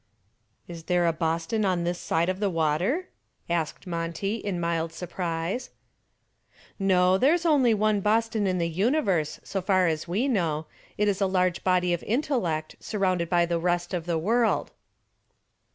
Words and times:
"Is 0.67 0.85
there 0.85 1.05
a 1.05 1.13
Boston 1.13 1.63
on 1.63 1.83
this 1.83 1.99
side 1.99 2.27
of 2.27 2.39
the 2.39 2.49
water?" 2.49 3.09
asked 3.47 3.85
Monty 3.85 4.37
in 4.37 4.59
mild 4.59 4.91
surprise. 4.91 5.69
"No; 6.79 7.19
there 7.19 7.35
is 7.35 7.45
only 7.45 7.75
one 7.75 8.01
Boston 8.01 8.47
in 8.47 8.57
the 8.57 8.67
universe, 8.67 9.39
so 9.43 9.61
far 9.61 9.85
as 9.85 10.07
we 10.07 10.27
know. 10.27 10.65
It 10.97 11.07
is 11.07 11.21
a 11.21 11.27
large 11.27 11.63
body 11.63 11.93
of 11.93 12.01
intellect 12.01 12.77
surrounded 12.79 13.29
by 13.29 13.45
the 13.45 13.59
rest 13.59 13.93
of 13.93 14.07
the 14.07 14.17
world." 14.17 14.71